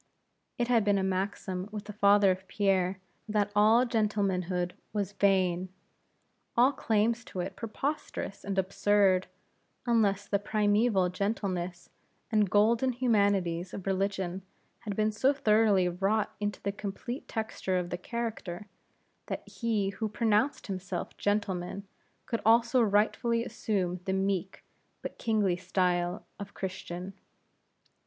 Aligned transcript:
It 0.57 0.67
had 0.67 0.83
been 0.83 0.97
a 0.97 1.03
maxim 1.03 1.69
with 1.71 1.85
the 1.85 1.93
father 1.93 2.31
of 2.31 2.47
Pierre, 2.47 2.99
that 3.29 3.51
all 3.55 3.85
gentlemanhood 3.85 4.73
was 4.93 5.11
vain; 5.11 5.69
all 6.57 6.71
claims 6.71 7.23
to 7.25 7.39
it 7.39 7.55
preposterous 7.55 8.43
and 8.43 8.57
absurd, 8.57 9.27
unless 9.85 10.27
the 10.27 10.39
primeval 10.39 11.09
gentleness 11.09 11.91
and 12.31 12.49
golden 12.49 12.93
humanities 12.93 13.75
of 13.75 13.85
religion 13.85 14.41
had 14.79 14.95
been 14.95 15.11
so 15.11 15.33
thoroughly 15.33 15.87
wrought 15.87 16.33
into 16.39 16.59
the 16.63 16.71
complete 16.71 17.27
texture 17.27 17.77
of 17.77 17.91
the 17.91 17.97
character, 17.99 18.65
that 19.27 19.47
he 19.47 19.89
who 19.89 20.09
pronounced 20.09 20.65
himself 20.65 21.15
gentleman, 21.15 21.85
could 22.25 22.41
also 22.43 22.81
rightfully 22.81 23.45
assume 23.45 23.99
the 24.05 24.13
meek, 24.13 24.63
but 25.03 25.19
kingly 25.19 25.55
style 25.55 26.25
of 26.39 26.55
Christian. 26.55 27.13